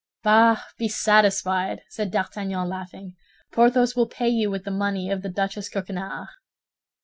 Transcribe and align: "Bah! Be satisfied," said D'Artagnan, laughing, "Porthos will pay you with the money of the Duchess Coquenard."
"Bah! 0.23 0.63
Be 0.79 0.87
satisfied," 0.89 1.83
said 1.89 2.09
D'Artagnan, 2.09 2.67
laughing, 2.67 3.15
"Porthos 3.53 3.95
will 3.95 4.07
pay 4.07 4.29
you 4.29 4.49
with 4.49 4.63
the 4.63 4.71
money 4.71 5.11
of 5.11 5.21
the 5.21 5.29
Duchess 5.29 5.69
Coquenard." 5.69 6.25